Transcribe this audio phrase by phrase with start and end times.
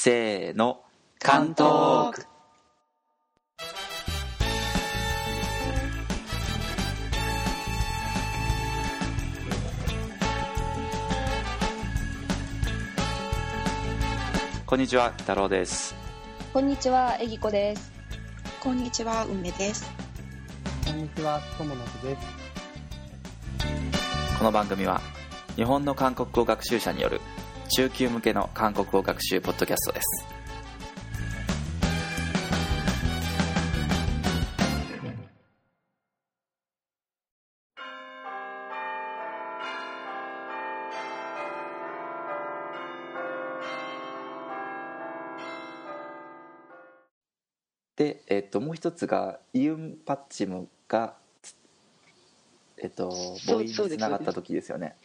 [0.00, 0.78] せーの
[1.18, 2.24] 関東区
[14.66, 15.96] こんにちは太郎です
[16.52, 17.90] こんにちは、えぎこです。
[18.60, 19.90] こんにちは、梅です。
[20.86, 22.22] こんにちは、ともなくです。
[24.38, 25.00] この番組は
[25.56, 27.20] 日本の韓国語学習者による
[27.68, 30.26] 中級向けの韓国語学習ポッドキャストです。
[47.96, 51.14] で、えっと、もう一つがイウン・パッチムが
[52.80, 53.10] えっと
[53.46, 54.96] 母音につながった時ですよね。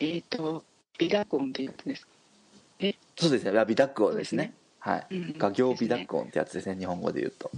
[0.00, 0.64] えっ、と、
[0.98, 2.06] ビラコンってやつです。
[2.06, 2.12] か。
[3.16, 3.64] そうですね。
[3.66, 4.54] 美濁音ですね。
[4.78, 5.34] はい、うん。
[5.38, 6.76] 画行美濁音ってやつですね。
[6.76, 7.50] 日本語で言うと。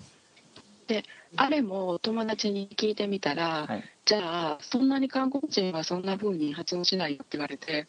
[1.36, 3.84] あれも友達に聞いてみたら、はい。
[4.06, 7.86] じゃあ、そんなに韓国人はそんな風に発音しないよって言われて、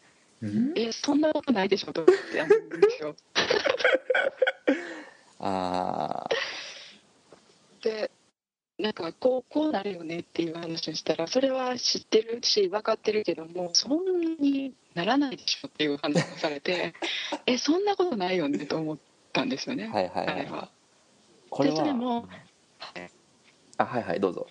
[0.74, 3.16] え、そんなことないでしょと思って思うんですよ。
[5.40, 6.28] あ
[7.82, 8.10] で、
[8.80, 16.94] なんかこう、こうなるよねっていう話をしたら、それは知ってるし、分かってるけども、そんなにならないでしょっていう話をされて、
[17.46, 18.98] え、そんなことないよねと思っ
[19.32, 19.90] たんですよね。
[19.92, 20.40] あはいはいはい。
[20.40, 20.70] あれは。
[21.50, 21.74] これは。
[21.76, 22.22] でそれも
[22.78, 23.10] はい
[23.76, 24.46] あはいはいどうぞ。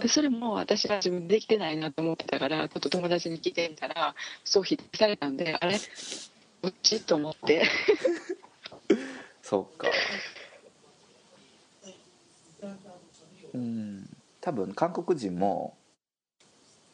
[0.00, 5.78] でそれも私は自分でできてないなと思ってたからちょっと友達に聞いてみたらそう否定されたんであれ？
[6.62, 7.00] どっち？
[7.04, 7.64] と思って。
[9.42, 9.88] そうか
[13.54, 14.16] うん。
[14.40, 15.76] 多分韓国人も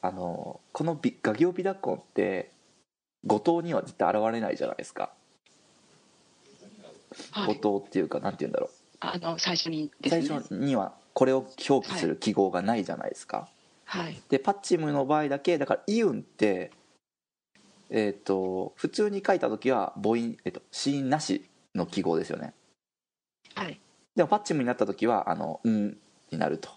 [0.02, 2.50] あのこの美画行美濁音って
[3.24, 5.10] 五島には絶対現れないじゃないですか、
[7.30, 7.54] はい。
[7.54, 8.70] 五島っていうかなんて言うんだろう。
[9.00, 10.28] あの最初にです最ね。
[10.42, 13.48] 初にはこれを表記する記号がないじゃないですか、
[13.84, 14.20] はい。
[14.28, 16.70] でパッチムの場合だけだからイウンって
[17.88, 21.44] えっ、と普通に書いた時は母音、えっと子音なし
[21.74, 22.52] の記号ですよね。
[23.54, 23.80] はい。
[24.14, 25.96] でもパッチムになった時はあの「ん」
[26.30, 26.70] になると。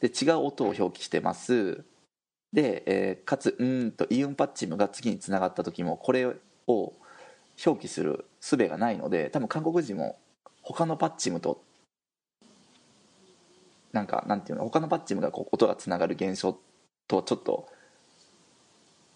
[0.00, 1.84] で違う音を表記してます。
[2.52, 6.26] で、えーかつ「うん」とイウンパッチムが次につながった時もこれ
[6.66, 6.94] を
[7.64, 10.18] 表記する術がないので多分韓国人も
[10.62, 11.62] 他のパッチムと
[13.92, 16.58] なんかなんていうの他のパッチムがこう音がつながる現象
[17.08, 17.68] とちょっと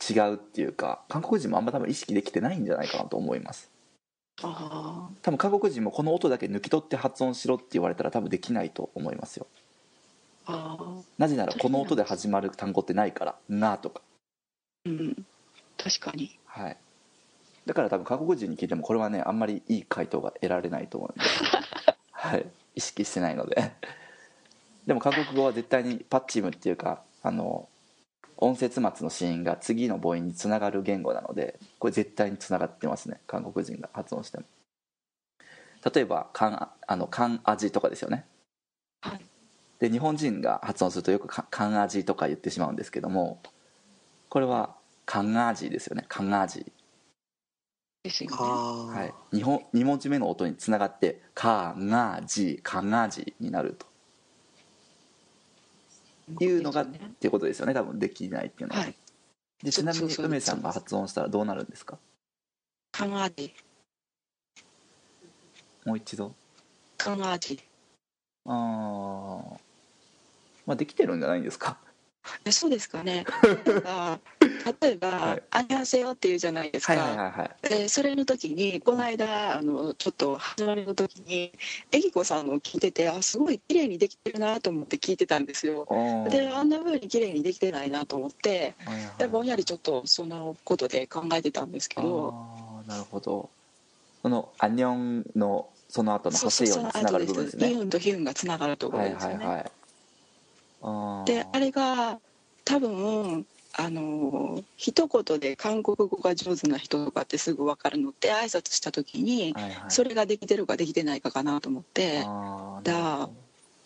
[0.09, 3.71] 違うっていうか韓国人もあんま多分意識できてないんじゃないかなと思います。
[4.43, 9.47] 多分韓国人もこの音だけ抜き取って発音しろって言われたら多分できないと思いますよ。
[11.19, 14.03] なぜならこの音で始まる単語ってないから「な」とか。
[14.87, 15.27] うん。
[15.77, 16.39] 確かに。
[16.45, 16.77] はい。
[17.67, 21.25] だから多分韓国人に聞いてもこれはねあんまりいい回答が得られないと思うんで。
[22.11, 22.47] はい。
[22.75, 23.73] 意識してないので。
[24.87, 27.69] でも韓国語は絶対にパッチムっていうかあの
[28.36, 33.20] 音節末の子音が次の母音につながる言語なのでこれ絶対につながってますね。
[33.26, 34.44] 韓国人が発音しても。
[35.94, 38.26] 例えば「カン」あの「カン味」とかですよね。
[39.03, 39.26] はい。
[39.78, 43.41] で日本人が発音するとよくか「カン味」とか言ってしまうんですけども
[44.28, 44.76] これは
[45.06, 46.64] 「カン味」ですよね「カン味」
[48.04, 48.37] ですよね。
[48.37, 53.90] はい、2, 本二文字目の音につながって「かがじ」「かがじ」になると
[56.41, 58.95] いうのがっていうことですよね多分できないっていうのは、はい。
[59.63, 61.99] でちなみに梅さんが発音したらどうなるんですか？
[62.93, 63.55] カンアジ
[65.85, 66.35] もう一度。
[66.97, 67.61] カンアジ
[68.47, 69.61] あー。
[70.67, 71.79] まあできてるんじゃないんですか？
[72.44, 73.25] えそうですかね。
[74.81, 77.69] 例えばはい「あにゃせよ」っていうじゃないですか、はいはいはいはい。
[77.69, 81.53] でそれの時にこの間あのちょっと始まりの時に
[81.91, 85.86] えぎこさんの聞いててあすごい綺麗にできてるなと思って聞いてたんですよ。
[86.31, 92.34] であんな風に綺麗にできてないなと思ってはいはいでぼんやりちょっとそのことで考えてたんですけど。
[92.87, 93.48] なるほど。
[94.23, 97.75] その「アニョン」のその後の発声音につながる部分ですね。
[97.75, 99.80] ンとヒウンがつながるところはいですよね、はいはいあー
[101.27, 102.19] であれが
[102.65, 109.75] 多分あの一言で韓国語が上手な人とかってすぐ分かるのって挨拶した時にはいはい。
[109.88, 112.25] それができてるかできてないかかなと思って
[112.82, 113.29] だ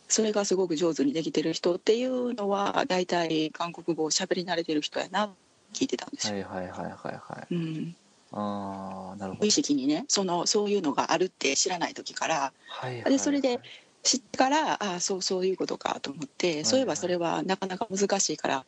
[0.09, 5.35] それがすごく上手にできてる人っていうのは大体韓国語を喋り慣れてる人やな
[5.73, 7.55] 聞いてたんですよ、はいはいはいはいはい。
[7.55, 7.97] うん、
[8.33, 9.41] ああなるほど。
[9.41, 13.13] 無意識にねそのそういうのがあるって知らない時からはいはい。
[13.13, 13.61] でそれで
[14.05, 18.65] 知ってからああそうそういうことかと思って、いそういえばそれはなかなか難しいから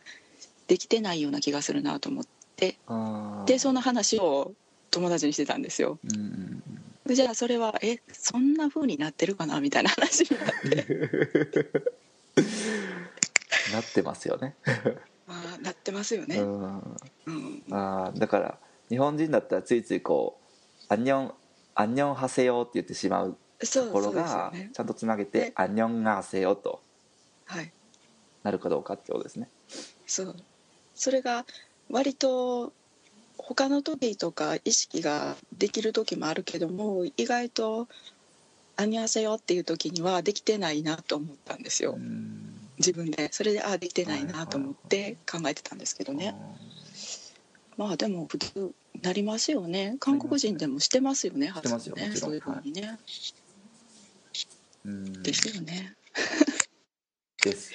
[0.67, 2.25] できてないような気がするなと思っ
[2.57, 2.79] て。
[3.45, 4.53] でその話を
[4.91, 5.99] 友達にしてたんですよ。
[6.05, 6.63] うんうん
[7.07, 9.61] でじゃあそれはえそんな風になってるかな？
[9.61, 10.87] みたいな話になって。
[13.73, 14.57] なってますよね。
[15.29, 16.79] ああなってますよね、うん。
[17.27, 20.45] うん、あーだから日本人だったらついついこう
[20.93, 21.35] 「アンニョン
[21.75, 24.71] アンニョンハセヨ」って言ってしまうところがね。
[24.73, 26.81] ちゃんとつなげてね「アンニョンハセヨ」と。
[27.47, 27.73] はい。
[28.43, 29.49] なるかどうかってことですね。
[30.07, 30.37] そう。
[30.95, 31.47] それが
[31.91, 32.73] 割と
[33.39, 37.89] 他の時とか意識ができる時もあるけども意外と
[38.77, 41.93] 「アニャセヨ」っていう時にはできてないなと思ったんですよ。
[41.93, 42.61] うん。
[42.79, 43.33] 自分で。
[43.33, 46.35] それでああできてないなと思って考えてたんですけどね。
[47.77, 48.73] まあでも普通
[49.03, 52.99] なりますよね韓国人でもしてますよねしてますよねそういうふうにね、
[54.87, 55.23] うん。
[55.23, 55.95] ですよね。
[57.43, 57.73] です。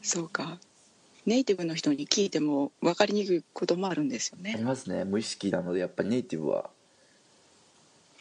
[0.00, 0.58] そうか。
[1.26, 5.04] ネイティブの人に聞いても分かりにくいこともあるんですよありねますね。
[5.04, 6.70] 無意識なのでやっぱりネイティブは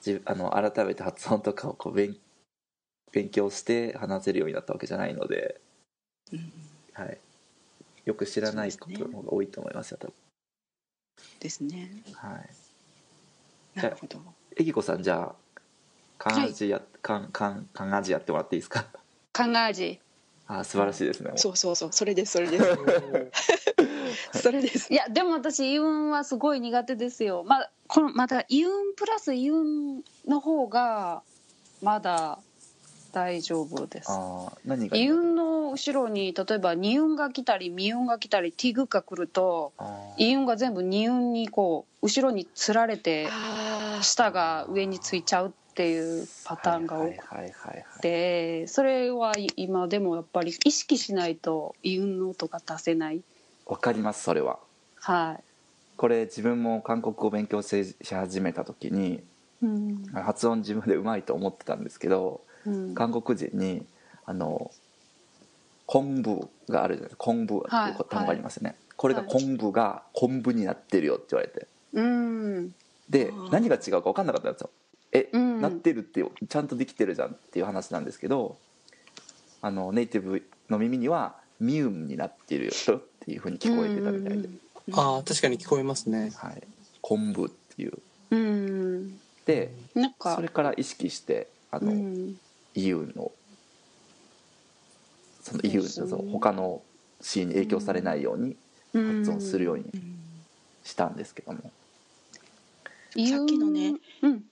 [0.06, 2.18] 自あの改めて発音とかをこう勉
[3.14, 5.62] 勉強して話せるようになったわけじゃないので、
[6.34, 6.52] うん
[6.94, 7.18] はい、
[8.06, 10.14] よく知らないことの方が多いと思いますよ多分。
[11.40, 11.90] ですね。
[12.14, 13.80] はい。
[13.80, 14.20] なるほど。
[14.58, 15.36] えぎこさんじゃあ
[16.18, 18.84] 漢字や、漢漢漢字やってもらっていいですか？
[19.34, 20.00] 考えじ。
[20.50, 21.32] あ素晴らしいですね。
[21.36, 21.90] そうそうそう。
[21.94, 22.66] それですそれです。
[24.42, 24.92] それです。
[24.92, 27.44] いやでも私イウンはすごい苦手ですよ。
[27.46, 29.64] まあこのまたイウンプラスイウ
[29.98, 31.22] ンの方が
[31.82, 32.40] まだ
[33.18, 34.12] 大丈夫です。
[34.12, 40.24] あー何がイウンの後ろに例えばニウンが来たりミウンが来たりティグが来るとあー。
[40.24, 53.22] イウンが全部ニウンにこう後ろにつられてあ下が上についちゃうっていうパターンが多くてそれは今でもやっぱり意識しないとイウンの音が出せない。
[53.66, 54.60] わかりますそれは。
[55.00, 55.44] はい。
[55.98, 59.24] これ自分も韓国語を勉強しし始めた時に
[59.64, 62.47] うん発音自分でうまいと思ってたんですけどうん
[62.94, 63.86] 韓国人に
[64.26, 64.72] あの
[65.86, 67.18] 昆布があるじゃないですか。
[67.18, 71.68] 昆布っていう単語がありますよね、これが昆布が昆布になってるよって言われて。
[71.94, 72.76] うん。
[73.10, 74.70] で何が違うか分かんなかったんですよ。
[75.14, 75.62] え、うん。
[75.62, 78.58] なってるってちゃんとできてるじゃんっていう話なんですけど
[79.62, 84.50] あのネイティブの耳にはミウムになってるよっていうふうに聞こえてたみたいで、
[84.94, 86.32] ああ確かに聞こえますね。
[86.36, 86.62] はい、
[87.02, 87.94] 昆布っていう。
[88.32, 89.20] うん。
[89.46, 89.72] で
[90.20, 92.38] それから意識してあの、うん
[92.78, 93.32] イウの。
[95.42, 96.82] そのイウその他の
[97.22, 98.56] シーンに影響されないように
[98.94, 100.20] 発音するようにうん。
[100.84, 101.70] したんですけども、さ
[103.44, 104.44] っきのねうん。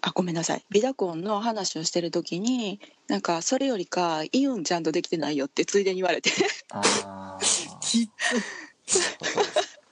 [0.00, 0.64] あごめんなさい。
[0.70, 6.30] ビダコンの話をしてる時になんかそれよりかイウンちゃんとできてないよってついでに言われて。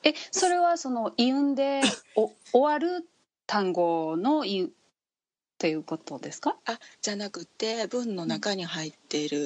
[0.02, 1.82] えそれはそのイウンで
[2.14, 3.08] お終わる
[3.46, 4.72] 単語のイ
[5.56, 6.56] ウンっていうことですか？
[6.66, 9.38] あじゃなくて文の中に入っている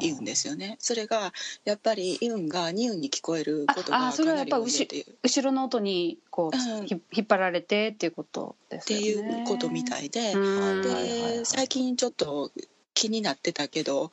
[0.00, 0.76] イウンですよね。
[0.78, 1.32] それが
[1.64, 5.06] やっぱりイウンがニウンに聞こえることがああそれはやっぱかなり多いっていう。
[5.22, 6.86] 後ろの音にこう、うん。
[6.86, 12.50] ひ引っ張られてっていうことですってよねいうことみたいで、で最近ちょっと
[12.92, 14.12] 気になってたけど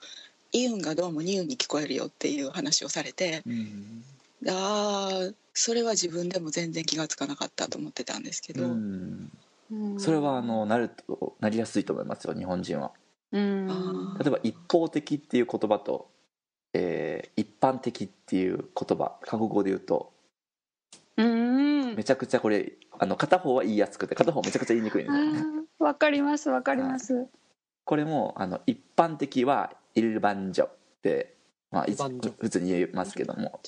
[0.54, 4.04] イウンがどうもニウンに聞こえるよっていう話をされてうん。
[4.48, 9.31] ああそれは自分でも全然気がつかなかったと思ってたんですけど、うんうん
[9.98, 12.92] それはあのなるとなりやすいと思いますよ日本人は。
[13.31, 16.09] 例えば一方的っていう言葉と、
[16.74, 20.14] えー一般的っていう言葉韓国語で言うと
[21.18, 21.95] うん。
[21.95, 25.66] めちゃくちゃこれあの片方は言いやすくて片方めちゃくちゃ言いにくいんですよね。
[25.80, 27.28] わかりますわかります、
[27.86, 30.71] これもあの一般的は「イルバンジョ」っ
[31.02, 31.36] て、
[31.71, 31.86] まあ、
[32.40, 33.62] 普通に言えますけども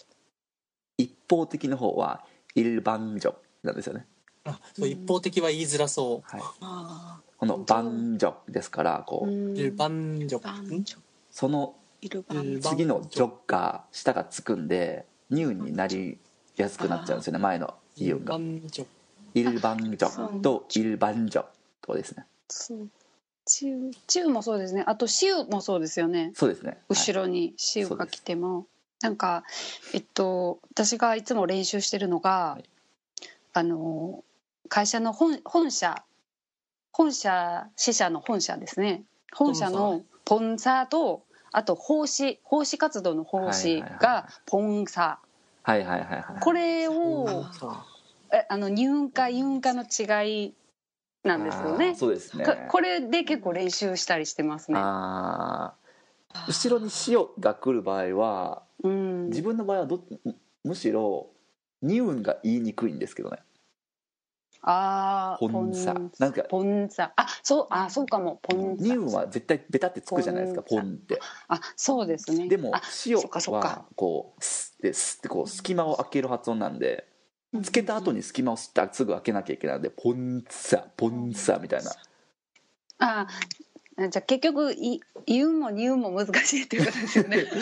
[0.97, 2.25] 一方的の方は
[2.55, 4.07] 「イルバンジョ」なんですよね、
[4.49, 10.99] あそう一方的は言いづらそはい、あこの「バンジョ」ですからこう、バンジョ
[11.31, 16.17] その次の「ジョ」が下がつくんで「ニュー」になり
[16.57, 18.85] やすくなっちゃうんですよね前の「イウンバがンジョ
[19.33, 21.45] 「イルバンジョ」と「イルバンジョ」
[21.81, 22.25] とですね。
[22.47, 22.89] そう。
[23.45, 24.83] チューチューもそうですね。
[24.85, 26.31] あとシウもそうですよね。
[26.35, 26.77] そうですね。
[26.87, 28.67] 後ろにシウが来ても、
[29.01, 29.43] なんか
[29.93, 32.69] えっと私がいつも練習してるのが、はい。
[33.53, 34.23] ああの
[34.69, 36.03] 会社の本本社
[36.91, 39.03] 本社支社の本社ですね。
[39.33, 45.19] 本社のポンサーとあと奉仕奉仕活動の奉仕がポンサ
[45.63, 47.85] はいはいはいはいーこれをあ
[48.31, 50.53] えあの入化ユ化の違い
[51.23, 51.95] なんですよね。
[51.95, 52.45] そうですね。
[52.45, 54.79] ここれで結構練習したりしてますね。
[54.79, 59.25] 後ろに「塩」が来る場合はうん。
[59.29, 61.27] 自分の場合はどむむしろ
[61.81, 63.39] 「ニウン」が言いにくいんですけどね
[64.61, 65.93] ああポンサ。
[66.19, 67.13] なんかポンサ。
[67.15, 68.39] あそうあそうかも。
[68.41, 68.83] ポンサ。
[68.83, 71.19] ニウムは絶対ベタってつくじゃないですかポンって。
[71.47, 72.47] あそうですね。
[72.47, 77.07] でもあ塩はこうスッてスッてこう隙間を開ける発音なんで
[77.63, 81.91] つけた後に隙間をすってすぐ開けなきゃいけないのでポンサポンサみたいな。
[82.99, 83.27] あ
[83.97, 87.45] じゃあ結局い言うも言うも難しいっていうことですよね。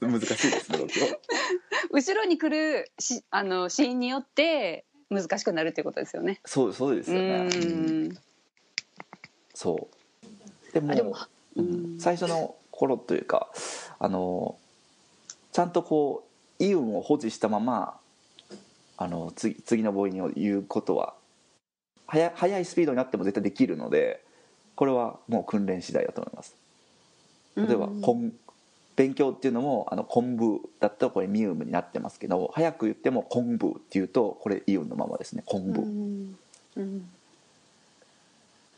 [0.00, 0.78] 難しいですね
[1.90, 6.40] 後ろに来るしあのシーンによって難しくなるっていうことですよね。
[6.44, 7.42] そうそうですうよね。
[7.44, 8.18] ん。
[9.54, 10.72] そう。
[10.72, 11.16] でもあでも
[11.56, 11.66] うん。
[11.66, 12.00] うん。
[12.00, 13.50] 最初の頃というか
[13.98, 14.56] あの
[15.52, 16.26] ちゃんとこ
[16.58, 17.98] うイオンを保持したまま
[18.96, 21.14] あの次次の母音を言うことは
[22.06, 24.22] 速速いスピードになっても絶対できるので
[24.74, 26.56] これはもう訓練次第だと思います。
[27.56, 28.32] 例えば、うん
[28.96, 36.38] 勉強っていうのもあの昆布だったらこれミウムになってますけど早く言っても昆布っていうとこれイオンのままですね昆布、うん
[36.76, 37.08] うん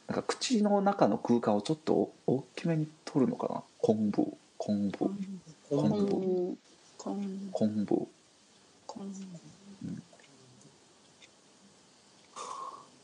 [0.08, 4.99] なんか口の中の空間をちょっとお大きめに取るのかな昆布昆布。
[5.68, 6.56] 昆布。
[7.06, 8.08] うん昆布。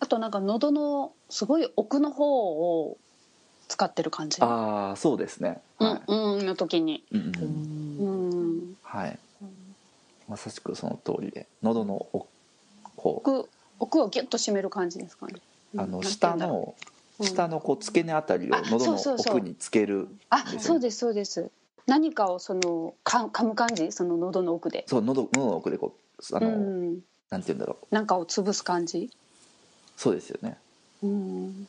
[0.00, 2.99] あとなんか喉のすごい奥の方を
[3.73, 4.37] 使ってる感じ。
[4.43, 5.62] ああそうですね。
[5.81, 7.02] うんはい、うんの時に。
[7.11, 8.11] うんうんう
[8.71, 8.76] ん。
[8.83, 9.19] はい。
[10.29, 12.26] まさしくその通りで喉の奥
[12.97, 13.49] こ奥
[13.79, 15.37] 奥をギュッと締める感じですかね。
[15.75, 16.75] うあの下の
[17.19, 17.26] うん。
[17.26, 21.50] 下のこう付け根あたりをあ喉の奥につけるあそうですそうです。
[21.87, 23.91] 何かをそのか噛む感じ？
[23.91, 24.85] その喉の奥で。
[24.87, 25.95] そう喉喉の奥でこ
[26.31, 27.00] うあの、うん。
[27.31, 27.95] なんて言うんだろう。
[27.95, 29.11] なんかを潰す感じ？
[29.97, 30.59] そうですよね。
[31.02, 31.67] うん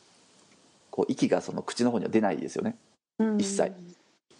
[0.94, 2.76] こう息がその口の方には出ないですよね。
[3.18, 3.36] うん。
[3.36, 3.72] 一切。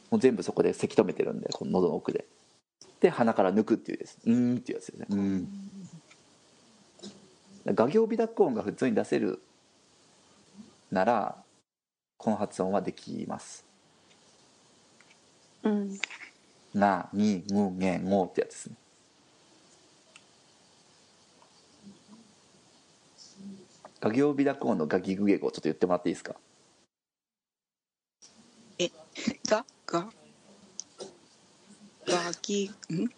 [0.08, 2.26] もう全部そこでせき止めてるんでこの喉の奥で。
[3.00, 4.18] で鼻から抜くっていうです。
[4.24, 5.06] うーんっていうやつですね。
[5.10, 5.48] うーん。
[7.74, 9.42] 画行微濁音が普通に出せる
[10.92, 11.42] なら
[12.18, 13.64] この発音はできます。
[15.64, 15.98] うん。
[16.72, 18.76] なにむげごってやつですね
[24.04, 26.34] 画行微濁音のガギグゲ語ちょっと言ってもらっていいですか？
[29.48, 30.10] がが？
[32.06, 33.08] がきん？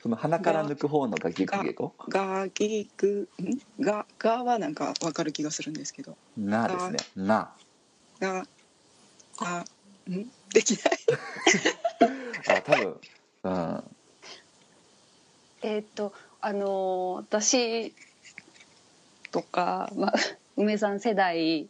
[0.00, 3.58] その鼻から抜く方のガギグゲ語がきくん？
[3.82, 6.16] ががはなんかわかる気がするんですけど。
[6.36, 6.98] なですね。
[7.16, 7.52] な
[8.20, 8.46] が
[9.36, 9.64] が
[10.08, 10.30] ん？
[10.52, 10.98] できない？
[12.56, 13.00] あ多分
[13.42, 13.84] うん。
[15.62, 17.92] えーっとあのー私
[19.34, 20.14] とか、まあ、
[20.56, 21.68] 梅さん世代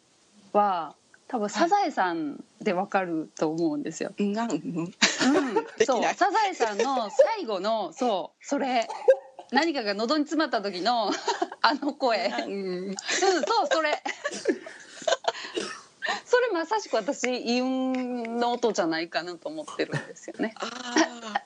[0.53, 0.95] は
[1.29, 4.13] 多分サザエさんでわかると思うんですよ。
[4.19, 4.51] がん。
[4.51, 4.93] うん。
[5.87, 6.03] そう。
[6.15, 8.45] サザエさんの最後のそう。
[8.45, 8.87] それ。
[9.51, 11.11] 何かが喉に詰まった時の
[11.63, 14.03] あの声、うん、そうそれ。
[16.27, 20.55] それまさしく私イウンの音じゃないかなと思ってるんですよね。
[20.59, 21.45] あー。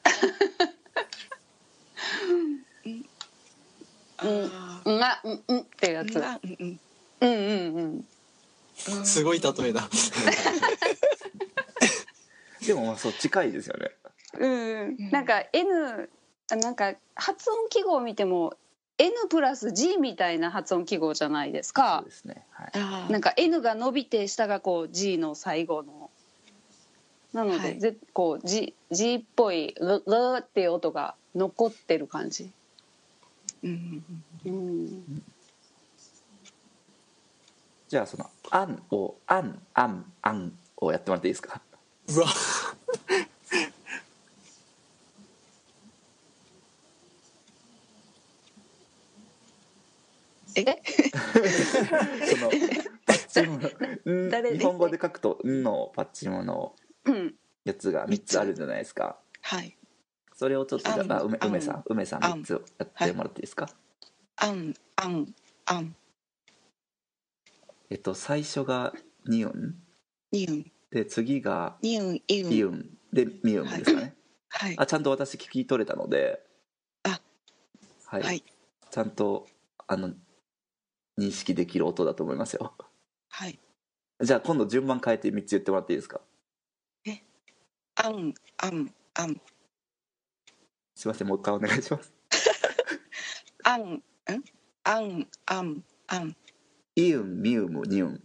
[4.18, 6.18] あーうんあうんうんっていうやつ。
[6.18, 6.80] がうんうん。
[7.21, 7.37] うんうん
[7.76, 9.04] うん。
[9.04, 9.88] すごい例えだ。
[12.66, 13.90] でもまあそう近いですよね。
[14.38, 16.09] うん、なんか N
[16.50, 18.54] あなんか発音記号を見ても
[18.99, 22.45] N プラス G みたいな発音記号じっないですそかうですね。
[22.50, 22.71] はい。
[22.75, 23.12] あー。
[23.12, 26.11] なんか N が伸びて下がこう G の最後の。
[27.33, 27.78] なので、はい。
[27.78, 32.50] ぜこう G, G っぽいルルっていう音が残ってる感じ、
[33.62, 34.05] うん。
[34.45, 35.23] うん、
[37.88, 41.61] じゃあその「あん」を「あん」「あん」「あん」をやってもらっていいですか？
[42.09, 42.27] うわ。
[50.57, 50.65] え？
[52.27, 52.50] その
[53.07, 56.75] パッチモのん誰日本語で書くと「ん」のパッチモの
[57.05, 57.35] うん
[57.65, 59.19] やつが3つあるじゃないですか。
[59.43, 59.77] はい
[60.38, 62.42] それをちょっとじゃああ梅梅さん梅さんあん。
[62.42, 63.68] 3つをやってもらっていいですか？
[64.37, 65.35] あんあん
[65.66, 65.97] あん。
[67.90, 68.95] えっと最初が
[69.26, 69.75] 「ニウン
[70.30, 74.14] にうん」で次がにうんい「うんイウン」で「ミウン」ですかね。
[74.50, 74.76] はい。
[74.78, 76.47] あちゃんと私聞き取れたので。
[77.02, 77.21] あ
[78.07, 78.45] はい、はい。
[78.92, 79.49] ちゃんと
[79.88, 80.14] あの
[81.18, 82.76] 認識できる音だと思いますよ。
[83.30, 83.59] はい。
[84.21, 86.21] じゃあ今度順番変えて3つ言ってもらっていいですか？
[87.97, 89.40] あんあんあん
[90.99, 92.12] すいませんもう一回お願いします。
[93.62, 94.02] あんん
[94.83, 96.37] あんあんあん
[96.97, 98.23] イウンミウムニウン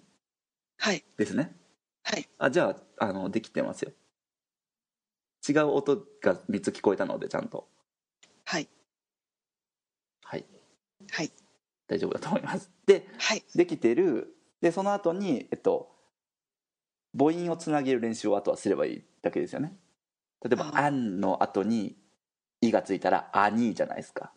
[0.79, 1.05] はい。
[1.15, 1.55] ですね。
[2.01, 2.27] はい。
[2.39, 3.91] あじゃああのできてますよ。
[5.47, 7.67] 違う音が3つ聞こえたのでちゃんと。
[8.45, 8.67] はい。
[11.03, 11.31] はい。
[11.87, 12.71] 大丈夫だと思います。
[12.87, 13.43] ではい。
[13.53, 14.35] できてる。
[14.61, 15.91] でその後にえっと
[17.15, 19.77] 母音をつなげる練習をあとはすればいいだけですよね。
[20.43, 21.95] 例えば「ああん」の後に
[22.67, 24.31] 「い」がついたら「あに」じゃないですか。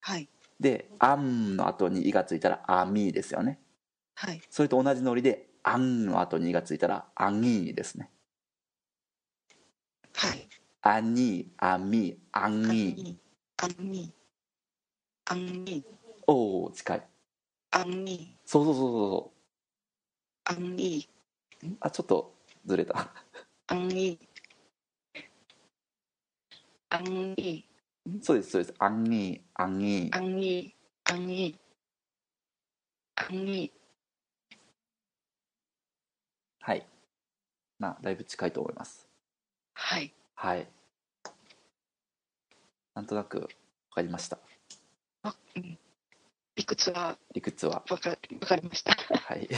[0.00, 0.28] はい。
[0.60, 3.58] で「あん」の後に「い」がついたら「あみ」ですよね。
[4.14, 4.40] はい。
[4.50, 8.10] それと同じノリで「あん」の後に「い」がついたら「あぎ」ですね。
[10.14, 10.48] はい
[10.82, 13.18] 「あに」「あみ」「あに
[13.56, 14.12] あに
[15.26, 15.84] あに」
[16.26, 17.08] おお近い。
[17.70, 19.34] あにそうそうそうそうそう。
[20.44, 21.08] あに
[21.80, 22.34] あちょっと
[22.66, 23.10] ずれた。
[23.66, 24.18] あに
[26.90, 27.64] あに
[28.22, 30.74] そうですそうです「あぎ」「あぎあに
[31.04, 31.58] あに
[33.16, 33.72] あに」
[36.60, 36.86] はい
[37.78, 39.08] まあだいぶ近いと思います
[39.74, 40.66] はいはい
[42.94, 43.48] なんとなく分
[43.94, 44.38] かりました
[45.22, 45.78] あうん
[46.56, 49.48] 理屈は理屈はわかわかりましたはい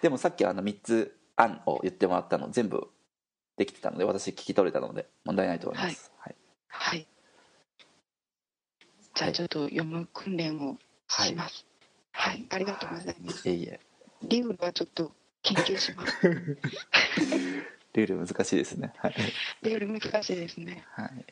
[0.00, 2.90] でもさっきあの3つ「案」を言ってもらったの全部
[3.56, 6.10] できてたので私聞き取れたので問題ないと思います。
[6.18, 6.36] はい、
[6.68, 7.06] はい。
[9.14, 9.30] じゃはい。
[9.30, 10.78] あちょっと読む訓練を
[11.08, 11.66] します。
[12.12, 13.48] はい、ありがとうございます。
[13.48, 13.52] い。
[13.52, 13.80] えいえ。
[14.22, 16.28] リウルはちょっと研究します。
[17.94, 18.94] ルール難しいですね。
[18.96, 19.14] はい、
[19.62, 20.84] リウル難しいですね。
[20.92, 21.24] はい